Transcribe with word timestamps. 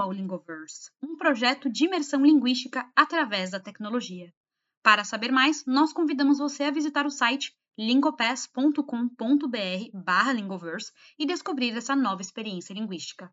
Ao 0.00 0.12
Lingoverse, 0.12 0.90
um 1.02 1.16
projeto 1.16 1.70
de 1.70 1.84
imersão 1.84 2.24
linguística 2.24 2.90
através 2.96 3.50
da 3.50 3.60
tecnologia. 3.60 4.32
Para 4.82 5.04
saber 5.04 5.30
mais, 5.30 5.64
nós 5.66 5.92
convidamos 5.92 6.38
você 6.38 6.64
a 6.64 6.70
visitar 6.70 7.04
o 7.04 7.10
site 7.10 7.54
lingopass.com.br 7.78 10.34
lingoverse 10.34 10.92
e 11.18 11.26
descobrir 11.26 11.76
essa 11.76 11.94
nova 11.94 12.22
experiência 12.22 12.74
linguística. 12.74 13.32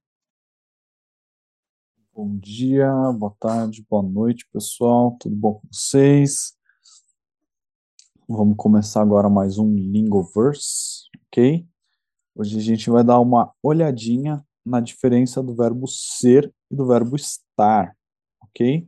Bom 2.14 2.38
dia, 2.38 2.92
boa 3.18 3.36
tarde, 3.40 3.86
boa 3.90 4.04
noite, 4.04 4.48
pessoal. 4.52 5.18
Tudo 5.20 5.36
bom 5.36 5.56
com 5.56 5.68
vocês? 5.72 6.56
Vamos 8.28 8.56
começar 8.58 9.02
agora 9.02 9.30
mais 9.30 9.58
um 9.58 9.74
Lingoverse, 9.74 11.10
ok? 11.28 11.66
Hoje 12.36 12.58
a 12.58 12.62
gente 12.62 12.90
vai 12.90 13.04
dar 13.04 13.20
uma 13.20 13.54
olhadinha 13.64 14.46
na 14.66 14.82
diferença 14.82 15.42
do 15.42 15.56
verbo 15.56 15.88
ser 15.88 16.54
e 16.70 16.76
do 16.76 16.86
verbo 16.86 17.16
estar, 17.16 17.96
ok? 18.42 18.88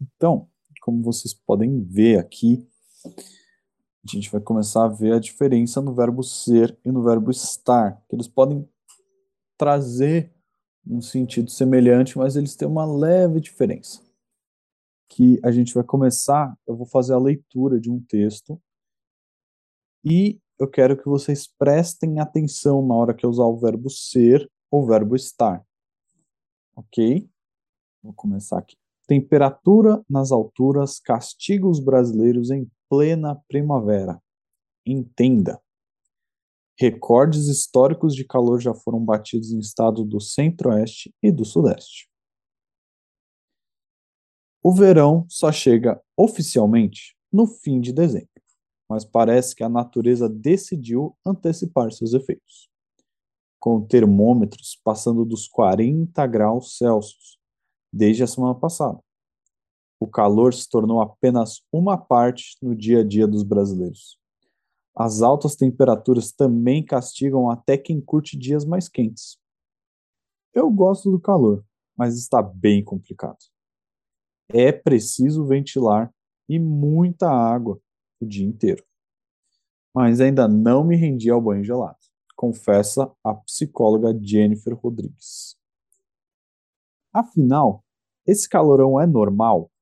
Então, 0.00 0.48
como 0.80 1.02
vocês 1.02 1.34
podem 1.34 1.82
ver 1.84 2.18
aqui, 2.18 2.66
a 3.06 4.10
gente 4.10 4.30
vai 4.30 4.40
começar 4.40 4.84
a 4.84 4.88
ver 4.88 5.12
a 5.12 5.18
diferença 5.18 5.80
no 5.80 5.94
verbo 5.94 6.22
ser 6.22 6.78
e 6.84 6.90
no 6.90 7.02
verbo 7.02 7.30
estar, 7.30 8.02
que 8.08 8.16
eles 8.16 8.28
podem 8.28 8.68
trazer 9.56 10.32
um 10.86 11.02
sentido 11.02 11.50
semelhante, 11.50 12.16
mas 12.16 12.36
eles 12.36 12.56
têm 12.56 12.66
uma 12.66 12.86
leve 12.86 13.40
diferença. 13.40 14.00
Que 15.08 15.38
a 15.42 15.50
gente 15.50 15.74
vai 15.74 15.84
começar, 15.84 16.56
eu 16.66 16.76
vou 16.76 16.86
fazer 16.86 17.14
a 17.14 17.18
leitura 17.18 17.80
de 17.80 17.90
um 17.90 18.00
texto 18.00 18.60
e 20.04 20.40
eu 20.58 20.68
quero 20.68 20.96
que 20.96 21.08
vocês 21.08 21.46
prestem 21.46 22.18
atenção 22.18 22.86
na 22.86 22.94
hora 22.94 23.14
que 23.14 23.24
eu 23.24 23.30
usar 23.30 23.44
o 23.44 23.58
verbo 23.58 23.90
ser 23.90 24.50
o 24.70 24.86
verbo 24.86 25.16
estar. 25.16 25.64
Ok? 26.78 27.28
Vou 28.00 28.12
começar 28.12 28.58
aqui. 28.58 28.76
Temperatura 29.08 30.04
nas 30.08 30.30
alturas 30.30 31.00
castiga 31.00 31.66
os 31.66 31.80
brasileiros 31.80 32.52
em 32.52 32.70
plena 32.88 33.34
primavera. 33.48 34.22
Entenda. 34.86 35.60
Recordes 36.78 37.48
históricos 37.48 38.14
de 38.14 38.24
calor 38.24 38.60
já 38.60 38.72
foram 38.72 39.04
batidos 39.04 39.50
em 39.50 39.58
estados 39.58 40.06
do 40.06 40.20
centro-oeste 40.20 41.12
e 41.20 41.32
do 41.32 41.44
sudeste. 41.44 42.08
O 44.62 44.72
verão 44.72 45.26
só 45.28 45.50
chega 45.50 46.00
oficialmente 46.16 47.16
no 47.32 47.48
fim 47.48 47.80
de 47.80 47.92
dezembro, 47.92 48.28
mas 48.88 49.04
parece 49.04 49.52
que 49.52 49.64
a 49.64 49.68
natureza 49.68 50.28
decidiu 50.28 51.18
antecipar 51.26 51.90
seus 51.90 52.14
efeitos 52.14 52.68
com 53.58 53.84
termômetros 53.84 54.80
passando 54.84 55.24
dos 55.24 55.48
40 55.48 56.26
graus 56.26 56.76
Celsius 56.76 57.38
desde 57.92 58.22
a 58.22 58.26
semana 58.26 58.54
passada. 58.54 58.98
O 60.00 60.06
calor 60.06 60.54
se 60.54 60.68
tornou 60.68 61.00
apenas 61.00 61.62
uma 61.72 61.98
parte 61.98 62.56
no 62.62 62.74
dia 62.74 63.00
a 63.00 63.04
dia 63.04 63.26
dos 63.26 63.42
brasileiros. 63.42 64.18
As 64.94 65.22
altas 65.22 65.56
temperaturas 65.56 66.32
também 66.32 66.84
castigam 66.84 67.50
até 67.50 67.76
quem 67.76 68.00
curte 68.00 68.36
dias 68.36 68.64
mais 68.64 68.88
quentes. 68.88 69.38
Eu 70.54 70.70
gosto 70.70 71.10
do 71.10 71.20
calor, 71.20 71.64
mas 71.96 72.16
está 72.16 72.42
bem 72.42 72.82
complicado. 72.82 73.38
É 74.48 74.72
preciso 74.72 75.44
ventilar 75.44 76.12
e 76.48 76.58
muita 76.58 77.28
água 77.30 77.80
o 78.20 78.26
dia 78.26 78.46
inteiro. 78.46 78.84
Mas 79.94 80.20
ainda 80.20 80.46
não 80.46 80.84
me 80.84 80.96
rendi 80.96 81.30
ao 81.30 81.40
banho 81.40 81.64
gelado 81.64 81.97
confessa 82.38 83.12
a 83.24 83.34
psicóloga 83.34 84.16
Jennifer 84.16 84.72
Rodrigues. 84.72 85.56
Afinal, 87.12 87.84
esse 88.24 88.48
calorão 88.48 89.00
é 89.00 89.08
normal? 89.08 89.72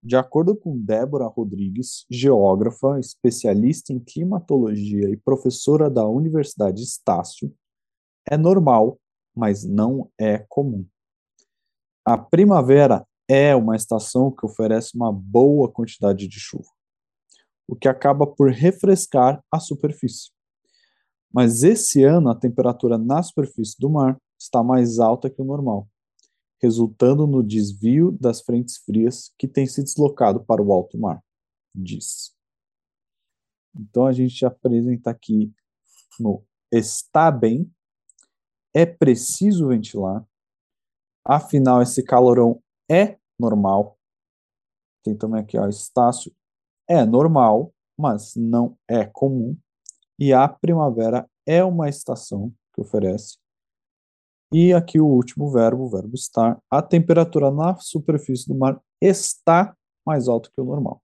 De 0.00 0.14
acordo 0.14 0.54
com 0.54 0.78
Débora 0.78 1.26
Rodrigues, 1.26 2.06
geógrafa, 2.08 3.00
especialista 3.00 3.92
em 3.92 3.98
climatologia 3.98 5.10
e 5.10 5.16
professora 5.16 5.90
da 5.90 6.06
Universidade 6.06 6.84
Estácio, 6.84 7.52
é 8.30 8.36
normal, 8.36 8.96
mas 9.34 9.64
não 9.64 10.08
é 10.16 10.38
comum. 10.48 10.86
A 12.04 12.16
primavera 12.16 13.04
é 13.28 13.56
uma 13.56 13.74
estação 13.74 14.30
que 14.30 14.46
oferece 14.46 14.94
uma 14.94 15.12
boa 15.12 15.68
quantidade 15.68 16.28
de 16.28 16.38
chuva, 16.38 16.70
o 17.66 17.74
que 17.74 17.88
acaba 17.88 18.24
por 18.24 18.52
refrescar 18.52 19.42
a 19.50 19.58
superfície. 19.58 20.37
Mas 21.32 21.62
esse 21.62 22.02
ano 22.02 22.30
a 22.30 22.34
temperatura 22.34 22.96
na 22.96 23.22
superfície 23.22 23.76
do 23.78 23.90
mar 23.90 24.18
está 24.38 24.62
mais 24.62 24.98
alta 24.98 25.28
que 25.28 25.42
o 25.42 25.44
normal, 25.44 25.88
resultando 26.60 27.26
no 27.26 27.42
desvio 27.42 28.12
das 28.12 28.40
frentes 28.40 28.78
frias 28.78 29.32
que 29.38 29.46
têm 29.46 29.66
se 29.66 29.82
deslocado 29.82 30.44
para 30.44 30.62
o 30.62 30.72
alto 30.72 30.98
mar, 30.98 31.22
diz. 31.74 32.34
Então 33.76 34.06
a 34.06 34.12
gente 34.12 34.44
apresenta 34.44 35.10
aqui 35.10 35.52
no 36.18 36.42
está 36.70 37.30
bem, 37.30 37.70
é 38.74 38.84
preciso 38.84 39.68
ventilar, 39.68 40.26
afinal 41.24 41.80
esse 41.82 42.02
calorão 42.02 42.62
é 42.90 43.18
normal. 43.38 43.98
Tem 45.02 45.16
também 45.16 45.40
aqui, 45.40 45.56
ó, 45.58 45.66
Estácio, 45.68 46.34
é 46.88 47.04
normal, 47.04 47.72
mas 47.96 48.34
não 48.36 48.76
é 48.88 49.06
comum. 49.06 49.56
E 50.18 50.32
a 50.32 50.48
primavera 50.48 51.28
é 51.46 51.62
uma 51.62 51.88
estação 51.88 52.52
que 52.74 52.80
oferece. 52.80 53.38
E 54.52 54.72
aqui 54.72 54.98
o 54.98 55.06
último 55.06 55.50
verbo, 55.50 55.84
o 55.84 55.90
verbo 55.90 56.14
estar. 56.14 56.60
A 56.70 56.82
temperatura 56.82 57.50
na 57.50 57.76
superfície 57.76 58.48
do 58.48 58.54
mar 58.54 58.82
está 59.00 59.76
mais 60.06 60.26
alta 60.26 60.50
que 60.50 60.60
o 60.60 60.64
normal. 60.64 61.02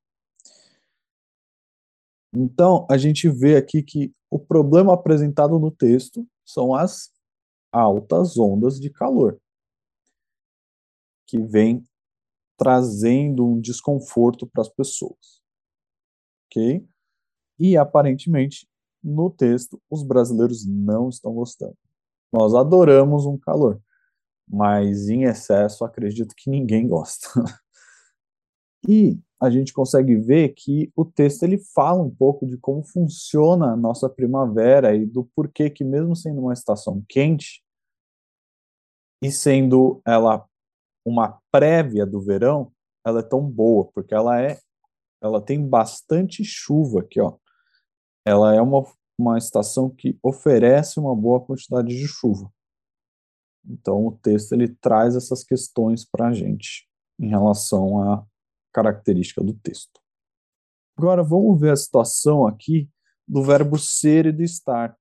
Então, 2.35 2.87
a 2.91 2.97
gente 2.97 3.29
vê 3.29 3.57
aqui 3.57 3.83
que 3.83 4.13
o 4.31 4.39
problema 4.39 4.95
apresentado 4.95 5.59
no 5.59 5.71
texto 5.71 6.27
são 6.45 6.75
as 6.75 7.13
altas 7.71 8.37
ondas 8.37 8.81
de 8.81 8.91
calor, 8.91 9.41
que 11.27 11.39
vem 11.39 11.85
trazendo 12.57 13.47
um 13.47 13.61
desconforto 13.61 14.47
para 14.47 14.63
as 14.63 14.69
pessoas. 14.69 15.43
Ok? 16.47 16.85
E 17.59 17.77
aparentemente 17.77 18.67
no 19.05 19.29
texto, 19.29 19.81
os 19.91 20.03
brasileiros 20.03 20.67
não 20.67 21.11
estão 21.11 21.35
gostando. 21.35 21.77
Nós 22.33 22.55
adoramos 22.55 23.27
um 23.27 23.37
calor, 23.37 23.81
mas 24.49 25.09
em 25.09 25.25
excesso 25.25 25.85
acredito 25.85 26.35
que 26.35 26.49
ninguém 26.49 26.89
gosta. 26.89 27.29
e 28.89 29.19
a 29.39 29.51
gente 29.51 29.75
consegue 29.75 30.17
ver 30.17 30.55
que 30.55 30.91
o 30.97 31.05
texto 31.05 31.43
ele 31.43 31.59
fala 31.59 32.03
um 32.03 32.11
pouco 32.11 32.47
de 32.47 32.57
como 32.57 32.83
funciona 32.83 33.73
a 33.73 33.77
nossa 33.77 34.09
primavera 34.09 34.97
e 34.97 35.05
do 35.05 35.25
porquê 35.37 35.69
que 35.69 35.85
mesmo 35.85 36.17
sendo 36.17 36.41
uma 36.41 36.55
estação 36.55 37.05
quente 37.07 37.63
e 39.23 39.31
sendo 39.31 40.01
ela 40.07 40.47
uma 41.05 41.39
prévia 41.53 42.07
do 42.07 42.23
verão, 42.23 42.73
ela 43.05 43.21
é 43.21 43.23
tão 43.23 43.43
boa, 43.43 43.85
porque 43.93 44.15
ela 44.15 44.41
é 44.41 44.59
ela 45.21 45.41
tem 45.41 45.67
bastante 45.67 46.45
chuva 46.45 47.01
aqui, 47.01 47.21
ó 47.21 47.37
ela 48.25 48.55
é 48.55 48.61
uma, 48.61 48.85
uma 49.19 49.39
estação 49.39 49.91
que 49.91 50.19
oferece 50.23 50.99
uma 50.99 51.15
boa 51.15 51.45
quantidade 51.45 51.89
de 51.89 52.07
chuva. 52.07 52.53
Então, 53.67 54.07
o 54.07 54.13
texto 54.19 54.53
ele 54.53 54.69
traz 54.69 55.17
essas 55.17 55.43
questões 55.43 56.05
para 56.05 56.29
a 56.29 56.33
gente 56.33 56.89
em 57.19 57.29
relação 57.29 58.03
à 58.03 58.27
característica 58.73 59.43
do 59.43 59.55
texto. 59.55 60.01
Agora, 60.97 61.23
vamos 61.23 61.61
ver 61.61 61.73
a 61.73 61.77
situação 61.77 62.47
aqui 62.47 62.89
do 63.27 63.43
verbo 63.43 63.79
ser 63.79 64.27
e 64.27 64.33
do 64.33 64.43
estar. 64.43 64.97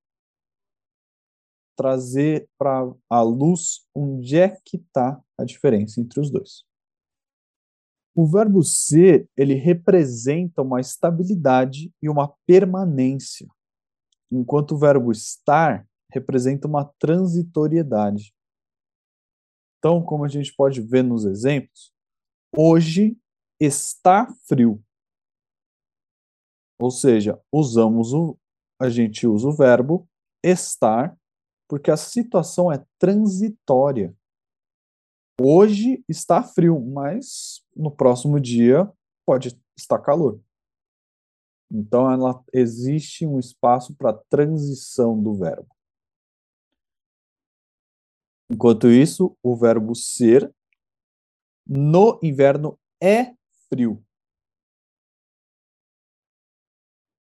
Trazer 1.76 2.48
para 2.58 2.94
a 3.10 3.22
luz 3.22 3.86
onde 3.96 4.38
é 4.38 4.50
que 4.64 4.78
está 4.78 5.22
a 5.38 5.44
diferença 5.44 6.00
entre 6.00 6.20
os 6.20 6.32
dois. 6.32 6.64
O 8.16 8.28
verbo 8.28 8.64
ser, 8.64 9.28
ele 9.36 9.56
representa 9.56 10.62
uma 10.62 10.80
estabilidade 10.80 11.92
e 12.02 12.10
uma 12.10 12.34
permanência, 12.46 13.48
enquanto 14.32 14.74
o 14.74 14.78
verbo 14.78 15.12
estar 15.12 15.88
representa 16.12 16.68
uma 16.68 16.86
transitoriedade. 17.00 18.34
Então, 19.80 20.04
como 20.04 20.24
a 20.24 20.28
gente 20.28 20.54
pode 20.56 20.80
ver 20.80 21.04
nos 21.04 21.26
exemplos, 21.26 21.92
hoje 22.56 23.18
está 23.60 24.28
frio. 24.48 24.82
Ou 26.80 26.92
seja, 26.92 27.42
usamos 27.52 28.14
o 28.14 28.38
a 28.80 28.90
gente 28.90 29.26
usa 29.26 29.48
o 29.48 29.56
verbo 29.56 30.10
estar 30.44 31.18
porque 31.70 31.90
a 31.90 31.98
situação 31.98 32.72
é 32.72 32.86
transitória. 33.00 34.16
Hoje 35.42 36.04
está 36.08 36.44
frio, 36.44 36.80
mas 36.80 37.63
no 37.76 37.92
próximo 37.92 38.40
dia 38.40 38.92
pode 39.26 39.60
estar 39.76 40.00
calor. 40.00 40.40
Então, 41.72 42.10
ela, 42.12 42.44
existe 42.54 43.26
um 43.26 43.40
espaço 43.40 43.96
para 43.96 44.14
transição 44.14 45.22
do 45.22 45.34
verbo. 45.34 45.68
Enquanto 48.50 48.88
isso, 48.88 49.36
o 49.42 49.56
verbo 49.56 49.96
ser 49.96 50.54
no 51.66 52.20
inverno 52.22 52.80
é 53.02 53.34
frio. 53.70 54.06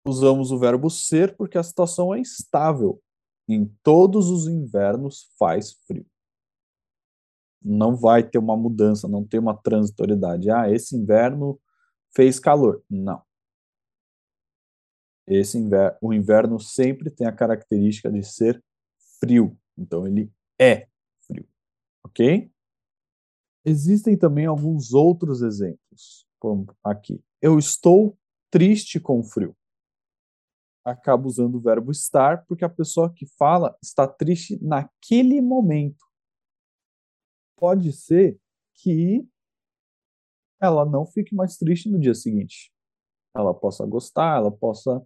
Usamos 0.08 0.52
o 0.52 0.58
verbo 0.58 0.90
ser 0.90 1.36
porque 1.36 1.58
a 1.58 1.64
situação 1.64 2.14
é 2.14 2.22
estável. 2.22 3.02
Em 3.50 3.66
todos 3.84 4.30
os 4.30 4.48
invernos 4.48 5.30
faz 5.38 5.74
frio. 5.86 6.06
Não 7.68 7.96
vai 7.96 8.24
ter 8.24 8.38
uma 8.38 8.56
mudança, 8.56 9.08
não 9.08 9.26
tem 9.26 9.40
uma 9.40 9.56
transitoriedade. 9.56 10.50
Ah, 10.50 10.72
esse 10.72 10.96
inverno 10.96 11.60
fez 12.16 12.40
calor. 12.40 12.82
Não. 12.90 13.22
Esse 15.28 15.58
inverno, 15.58 15.98
o 16.02 16.14
inverno 16.14 16.60
sempre 16.60 17.12
tem 17.12 17.28
a 17.28 17.32
característica 17.32 18.10
de 18.10 18.24
ser 18.24 18.64
frio. 19.20 19.58
Então 19.78 20.08
ele 20.08 20.32
é 20.58 20.88
frio. 21.26 21.46
Ok? 22.06 22.50
Existem 23.66 24.18
também 24.18 24.46
alguns 24.46 24.94
outros 24.94 25.42
exemplos, 25.42 26.26
como 26.40 26.66
aqui. 26.82 27.22
Eu 27.42 27.60
estou 27.60 28.18
triste 28.50 28.98
com 28.98 29.22
frio. 29.22 29.54
Acabo 30.86 31.28
usando 31.28 31.56
o 31.56 31.60
verbo 31.60 31.92
estar 31.92 32.46
porque 32.46 32.64
a 32.64 32.70
pessoa 32.70 33.14
que 33.14 33.26
fala 33.38 33.78
está 33.84 34.08
triste 34.08 34.58
naquele 34.64 35.42
momento. 35.42 36.07
Pode 37.58 37.92
ser 37.92 38.40
que 38.76 39.28
ela 40.62 40.86
não 40.86 41.06
fique 41.06 41.36
mais 41.36 41.58
triste 41.58 41.90
no 41.90 42.00
dia 42.00 42.14
seguinte. 42.14 42.72
Ela 43.36 43.54
possa 43.54 43.86
gostar, 43.86 44.38
ela 44.38 44.52
possa 44.52 45.04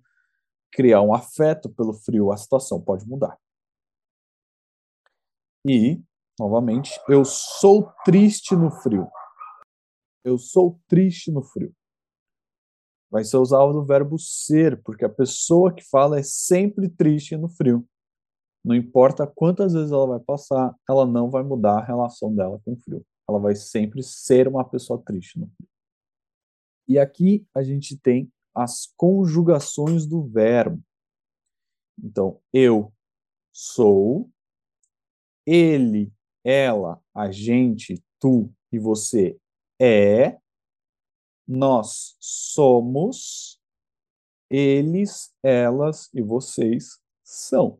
criar 0.72 1.02
um 1.02 1.14
afeto 1.14 1.70
pelo 1.70 1.94
frio, 1.94 2.32
a 2.32 2.38
situação 2.38 2.82
pode 2.82 3.08
mudar. 3.08 3.38
E, 5.66 6.02
novamente, 6.40 7.00
eu 7.08 7.24
sou 7.24 7.92
triste 8.04 8.56
no 8.56 8.72
frio. 8.72 9.10
Eu 10.24 10.38
sou 10.38 10.80
triste 10.88 11.32
no 11.32 11.44
frio. 11.44 11.74
Vai 13.10 13.24
ser 13.24 13.38
usado 13.38 13.78
o 13.78 13.86
verbo 13.86 14.18
ser, 14.18 14.82
porque 14.84 15.04
a 15.04 15.10
pessoa 15.10 15.74
que 15.74 15.84
fala 15.84 16.20
é 16.20 16.24
sempre 16.24 16.90
triste 16.90 17.36
no 17.36 17.50
frio. 17.50 17.88
Não 18.64 18.76
importa 18.76 19.26
quantas 19.26 19.74
vezes 19.74 19.92
ela 19.92 20.06
vai 20.06 20.20
passar, 20.20 20.76
ela 20.88 21.06
não 21.06 21.30
vai 21.30 21.44
mudar 21.44 21.80
a 21.80 21.84
relação 21.84 22.34
dela 22.34 22.60
com 22.64 22.74
o 22.74 22.78
frio. 22.78 23.06
Ela 23.28 23.40
vai 23.40 23.56
sempre 23.56 24.04
ser 24.04 24.48
uma 24.48 24.64
pessoa 24.64 25.02
triste 25.04 25.40
no 25.40 25.48
frio. 25.48 25.70
E 26.88 27.00
aqui 27.00 27.46
a 27.56 27.64
gente 27.64 27.98
tem 27.98 28.32
as 28.54 28.92
conjugações 28.98 30.06
do 30.06 30.24
verbo. 30.24 30.82
Então, 32.04 32.40
eu 32.54 32.94
sou, 33.52 34.30
ele, 35.46 36.12
ela, 36.44 37.02
a 37.14 37.32
gente, 37.32 38.04
tu 38.20 38.52
e 38.72 38.80
você 38.80 39.38
é, 39.80 40.40
nós 41.48 42.16
somos, 42.20 43.60
eles, 44.50 45.34
elas 45.44 46.10
e 46.14 46.22
vocês 46.22 47.00
são. 47.24 47.80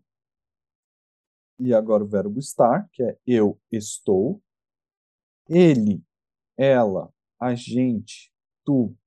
E 1.64 1.76
agora 1.76 2.04
o 2.04 2.08
verbo 2.08 2.40
estar, 2.40 2.90
que 2.92 3.04
é 3.04 3.20
eu 3.26 3.60
estou, 3.72 4.42
ele, 5.48 6.04
ela, 6.58 7.14
a 7.40 7.54
gente, 7.54 8.34
tu, 8.66 8.98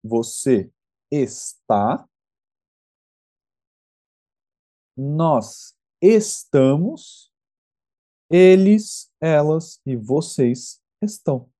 você 0.00 0.70
está, 1.10 2.08
nós 4.96 5.76
estamos, 6.00 7.32
eles, 8.30 9.12
elas 9.20 9.80
e 9.84 9.96
vocês 9.96 10.80
estão. 11.02 11.50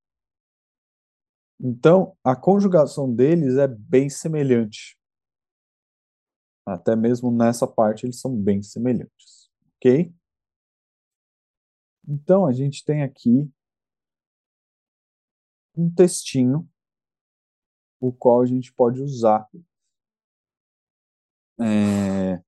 Então, 1.61 2.17
a 2.23 2.37
conjugação 2.37 3.12
deles 3.12 3.56
é 3.56 3.67
bem 3.67 4.09
semelhante. 4.09 4.97
Até 6.65 6.95
mesmo 6.95 7.33
nessa 7.33 7.67
parte 7.67 8.06
eles 8.06 8.21
são 8.21 8.37
bem 8.37 8.62
semelhantes, 8.62 9.51
ok? 9.77 10.15
Então, 12.06 12.47
a 12.47 12.53
gente 12.53 12.85
tem 12.85 13.03
aqui 13.03 13.51
um 15.77 15.93
textinho, 15.93 16.69
o 18.01 18.12
qual 18.12 18.43
a 18.43 18.47
gente 18.47 18.73
pode 18.73 19.01
usar, 19.01 19.49
é, 21.61 22.43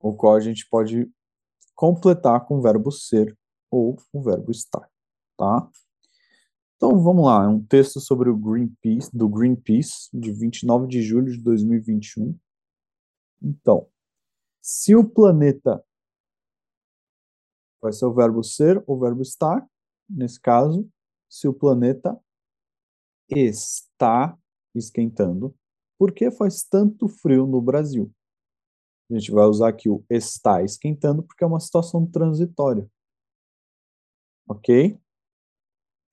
o 0.00 0.14
qual 0.14 0.36
a 0.36 0.40
gente 0.40 0.68
pode 0.68 1.10
completar 1.74 2.44
com 2.46 2.58
o 2.58 2.62
verbo 2.62 2.90
ser 2.90 3.36
ou 3.70 3.96
o 4.12 4.22
verbo 4.22 4.50
estar, 4.50 4.88
tá? 5.36 5.70
Então 6.76 7.02
vamos 7.02 7.24
lá, 7.24 7.44
é 7.44 7.48
um 7.48 7.62
texto 7.62 8.00
sobre 8.00 8.30
o 8.30 8.36
Greenpeace, 8.36 9.10
do 9.16 9.28
Greenpeace, 9.28 10.08
de 10.14 10.32
29 10.32 10.86
de 10.86 11.02
julho 11.02 11.32
de 11.32 11.42
2021. 11.42 12.38
Então, 13.42 13.88
se 14.60 14.94
o 14.94 15.08
planeta 15.08 15.84
vai 17.80 17.92
ser 17.92 18.06
o 18.06 18.14
verbo 18.14 18.42
ser 18.42 18.82
ou 18.86 18.96
o 18.96 19.00
verbo 19.00 19.22
estar, 19.22 19.66
nesse 20.08 20.40
caso, 20.40 20.88
se 21.28 21.46
o 21.46 21.54
planeta 21.54 22.18
está 23.30 24.36
esquentando, 24.74 25.54
por 25.98 26.12
que 26.12 26.30
faz 26.30 26.62
tanto 26.62 27.08
frio 27.08 27.46
no 27.46 27.60
Brasil? 27.60 28.10
A 29.10 29.14
gente 29.14 29.30
vai 29.30 29.46
usar 29.46 29.68
aqui 29.68 29.88
o 29.88 30.04
está 30.08 30.62
esquentando 30.62 31.22
porque 31.22 31.42
é 31.42 31.46
uma 31.46 31.60
situação 31.60 32.06
transitória. 32.06 32.88
Ok? 34.48 34.98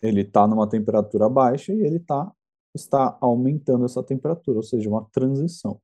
ele 0.02 0.22
está 0.22 0.48
numa 0.48 0.68
temperatura 0.68 1.30
baixa 1.30 1.74
e 1.74 1.82
ele 1.82 2.00
tá, 2.00 2.32
está 2.74 3.18
aumentando 3.22 3.86
essa 3.86 4.04
temperatura, 4.04 4.58
ou 4.58 4.64
seja, 4.64 4.90
uma 4.90 5.06
transição. 5.12 5.80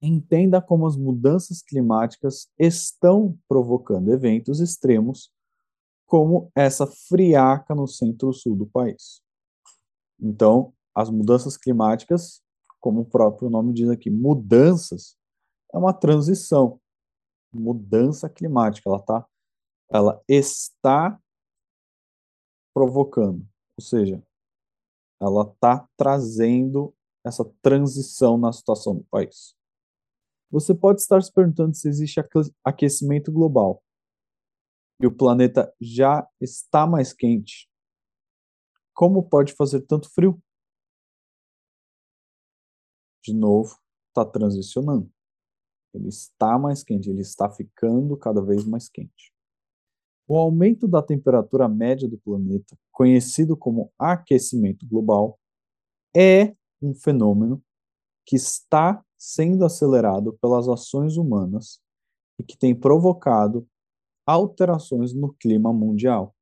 Entenda 0.00 0.62
como 0.62 0.86
as 0.86 0.96
mudanças 0.96 1.60
climáticas 1.60 2.48
estão 2.58 3.36
provocando 3.48 4.12
eventos 4.12 4.60
extremos, 4.60 5.32
como 6.06 6.50
essa 6.54 6.86
friaca 6.86 7.74
no 7.74 7.86
centro-sul 7.86 8.56
do 8.56 8.66
país. 8.66 9.22
Então, 10.20 10.72
as 10.94 11.10
mudanças 11.10 11.56
climáticas, 11.56 12.42
como 12.80 13.00
o 13.00 13.04
próprio 13.04 13.50
nome 13.50 13.72
diz 13.72 13.88
aqui, 13.88 14.08
mudanças, 14.08 15.16
é 15.72 15.78
uma 15.78 15.92
transição. 15.92 16.80
Mudança 17.52 18.28
climática, 18.28 18.88
ela 18.88 19.02
tá, 19.02 19.26
ela 19.90 20.22
está 20.28 21.20
provocando. 22.72 23.46
Ou 23.76 23.84
seja, 23.84 24.22
ela 25.20 25.42
está 25.42 25.88
trazendo 25.96 26.94
essa 27.24 27.44
transição 27.60 28.38
na 28.38 28.52
situação 28.52 28.94
do 28.94 29.04
país. 29.04 29.57
Você 30.50 30.74
pode 30.74 31.00
estar 31.00 31.22
se 31.22 31.32
perguntando 31.32 31.74
se 31.74 31.88
existe 31.88 32.20
aquecimento 32.64 33.30
global 33.30 33.82
e 35.00 35.06
o 35.06 35.14
planeta 35.14 35.72
já 35.80 36.26
está 36.40 36.86
mais 36.86 37.12
quente. 37.12 37.68
Como 38.94 39.28
pode 39.28 39.52
fazer 39.52 39.82
tanto 39.82 40.10
frio? 40.10 40.42
De 43.22 43.32
novo, 43.32 43.78
está 44.08 44.24
transicionando. 44.24 45.10
Ele 45.94 46.08
está 46.08 46.58
mais 46.58 46.82
quente, 46.82 47.08
ele 47.08 47.20
está 47.20 47.50
ficando 47.50 48.16
cada 48.16 48.42
vez 48.42 48.64
mais 48.64 48.88
quente. 48.88 49.32
O 50.26 50.36
aumento 50.36 50.86
da 50.86 51.02
temperatura 51.02 51.68
média 51.68 52.08
do 52.08 52.18
planeta, 52.18 52.76
conhecido 52.90 53.56
como 53.56 53.92
aquecimento 53.98 54.86
global, 54.86 55.38
é 56.14 56.54
um 56.82 56.94
fenômeno 56.94 57.62
que 58.26 58.36
está 58.36 59.02
sendo 59.18 59.64
acelerado 59.64 60.32
pelas 60.40 60.68
ações 60.68 61.16
humanas 61.16 61.80
e 62.38 62.44
que 62.44 62.56
tem 62.56 62.74
provocado 62.74 63.68
alterações 64.26 65.12
no 65.12 65.32
clima 65.34 65.72
mundial. 65.72 66.34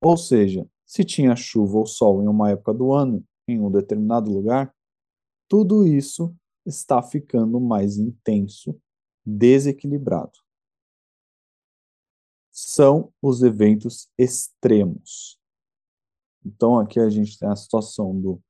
Ou 0.00 0.16
seja, 0.16 0.66
se 0.86 1.04
tinha 1.04 1.34
chuva 1.34 1.78
ou 1.78 1.86
sol 1.86 2.22
em 2.22 2.28
uma 2.28 2.50
época 2.50 2.72
do 2.72 2.92
ano, 2.92 3.24
em 3.48 3.60
um 3.60 3.70
determinado 3.70 4.30
lugar, 4.30 4.74
tudo 5.48 5.86
isso 5.86 6.34
está 6.64 7.02
ficando 7.02 7.60
mais 7.60 7.98
intenso, 7.98 8.80
desequilibrado 9.26 10.38
são 12.52 13.10
os 13.20 13.42
eventos 13.42 14.08
extremos. 14.18 15.40
Então, 16.44 16.78
aqui 16.78 17.00
a 17.00 17.08
gente 17.08 17.38
tem 17.38 17.48
a 17.48 17.56
situação 17.56 18.20
do 18.20 18.40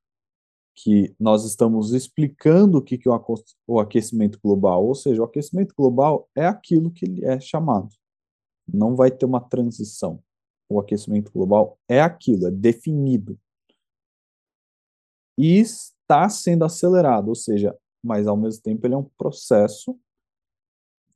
que 0.75 1.15
nós 1.19 1.45
estamos 1.45 1.93
explicando 1.93 2.79
o 2.79 2.83
que, 2.83 2.97
que 2.97 3.09
o 3.09 3.81
aquecimento 3.81 4.39
global, 4.43 4.85
ou 4.87 4.95
seja, 4.95 5.21
o 5.21 5.25
aquecimento 5.25 5.75
global 5.77 6.29
é 6.35 6.47
aquilo 6.47 6.91
que 6.91 7.05
ele 7.05 7.25
é 7.25 7.39
chamado. 7.39 7.91
Não 8.67 8.97
vai 8.97 9.11
ter 9.11 9.27
uma 9.27 9.41
transição. 9.41 10.23
O 10.69 10.81
aquecimento 10.81 11.31
global 11.33 11.79
é 11.89 12.01
aquilo, 12.01 12.47
é 12.47 12.51
definido. 12.51 13.39
E 15.37 15.59
está 15.59 16.29
sendo 16.29 16.65
acelerado, 16.65 17.29
ou 17.29 17.35
seja, 17.35 17.77
mas 18.03 18.27
ao 18.27 18.37
mesmo 18.37 18.63
tempo 18.63 18.87
ele 18.87 18.95
é 18.95 18.99
um 18.99 19.09
processo 19.17 19.99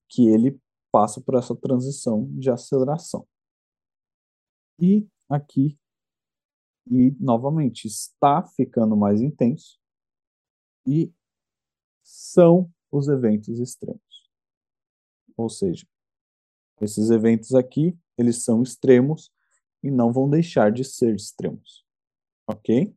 que 0.08 0.26
ele 0.28 0.58
passa 0.92 1.20
por 1.20 1.34
essa 1.34 1.54
transição 1.54 2.26
de 2.32 2.50
aceleração. 2.50 3.26
E 4.80 5.06
aqui, 5.28 5.78
e 6.86 7.10
novamente, 7.18 7.86
está 7.86 8.42
ficando 8.42 8.96
mais 8.96 9.20
intenso 9.20 9.78
e 10.86 11.12
são 12.02 12.70
os 12.90 13.08
eventos 13.08 13.58
extremos. 13.58 14.00
Ou 15.36 15.48
seja, 15.48 15.86
esses 16.80 17.10
eventos 17.10 17.54
aqui, 17.54 17.98
eles 18.16 18.44
são 18.44 18.62
extremos 18.62 19.30
e 19.82 19.90
não 19.90 20.12
vão 20.12 20.30
deixar 20.30 20.70
de 20.70 20.84
ser 20.84 21.14
extremos. 21.14 21.84
Ok? 22.46 22.94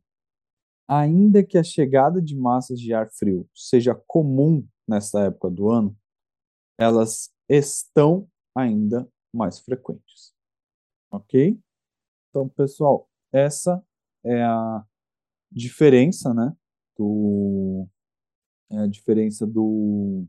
Ainda 0.88 1.44
que 1.44 1.58
a 1.58 1.62
chegada 1.62 2.22
de 2.22 2.36
massas 2.36 2.80
de 2.80 2.94
ar 2.94 3.10
frio 3.10 3.48
seja 3.54 3.94
comum 4.06 4.66
nessa 4.86 5.24
época 5.24 5.50
do 5.50 5.70
ano, 5.70 5.96
elas 6.78 7.32
estão 7.48 8.28
ainda 8.54 9.10
mais 9.32 9.58
frequentes. 9.58 10.32
Ok? 11.10 11.58
Então, 12.28 12.48
pessoal, 12.48 13.09
essa 13.32 13.84
é 14.24 14.42
a 14.42 14.84
diferença, 15.50 16.34
né, 16.34 16.54
do 16.96 17.86
é 18.70 18.78
a 18.78 18.86
diferença 18.86 19.46
do 19.46 20.24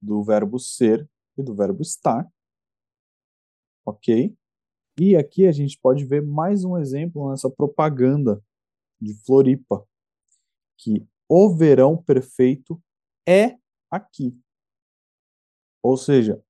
do 0.00 0.22
verbo 0.22 0.58
ser 0.58 1.08
e 1.36 1.42
do 1.42 1.54
verbo 1.54 1.82
estar. 1.82 2.30
OK? 3.84 4.36
E 5.00 5.16
aqui 5.16 5.46
a 5.46 5.52
gente 5.52 5.78
pode 5.80 6.04
ver 6.04 6.22
mais 6.22 6.64
um 6.64 6.76
exemplo 6.76 7.30
nessa 7.30 7.48
propaganda 7.48 8.42
de 9.00 9.14
Floripa, 9.24 9.86
que 10.76 11.06
o 11.28 11.54
verão 11.56 11.96
perfeito 11.96 12.82
é 13.26 13.56
aqui. 13.90 14.36
Ou 15.82 15.96
seja, 15.96 16.42